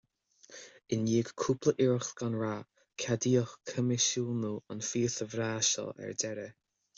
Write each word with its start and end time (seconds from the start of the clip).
I 0.95 0.97
ndiaidh 1.01 1.27
cúpla 1.41 1.73
iarracht 1.85 2.15
gan 2.21 2.37
rath, 2.43 2.81
ceadaíodh 3.03 3.53
coimisiúnú 3.73 4.51
an 4.77 4.83
phíosa 4.89 5.29
bhreá 5.35 5.61
seo 5.71 5.87
ar 5.93 6.19
deireadh 6.25 6.59